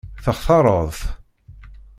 Textaṛeḍ-t? 0.23 0.99